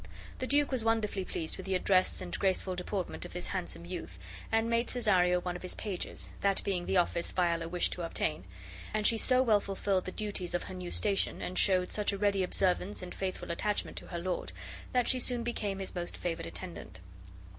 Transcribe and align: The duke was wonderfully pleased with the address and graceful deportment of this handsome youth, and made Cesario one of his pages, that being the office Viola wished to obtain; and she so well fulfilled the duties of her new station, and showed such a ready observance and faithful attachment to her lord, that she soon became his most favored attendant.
The 0.39 0.47
duke 0.47 0.71
was 0.71 0.83
wonderfully 0.83 1.23
pleased 1.23 1.57
with 1.57 1.67
the 1.67 1.75
address 1.75 2.21
and 2.21 2.39
graceful 2.39 2.75
deportment 2.75 3.23
of 3.23 3.33
this 3.33 3.49
handsome 3.49 3.85
youth, 3.85 4.17
and 4.51 4.67
made 4.67 4.87
Cesario 4.87 5.41
one 5.41 5.55
of 5.55 5.61
his 5.61 5.75
pages, 5.75 6.31
that 6.39 6.63
being 6.63 6.87
the 6.87 6.97
office 6.97 7.29
Viola 7.31 7.67
wished 7.67 7.93
to 7.93 8.01
obtain; 8.01 8.45
and 8.95 9.05
she 9.05 9.19
so 9.19 9.43
well 9.43 9.59
fulfilled 9.59 10.05
the 10.05 10.11
duties 10.11 10.55
of 10.55 10.63
her 10.63 10.73
new 10.73 10.89
station, 10.89 11.39
and 11.39 11.59
showed 11.59 11.91
such 11.91 12.11
a 12.11 12.17
ready 12.17 12.41
observance 12.41 13.03
and 13.03 13.13
faithful 13.13 13.51
attachment 13.51 13.95
to 13.97 14.07
her 14.07 14.17
lord, 14.17 14.51
that 14.91 15.07
she 15.07 15.19
soon 15.19 15.43
became 15.43 15.77
his 15.77 15.93
most 15.93 16.17
favored 16.17 16.47
attendant. 16.47 16.99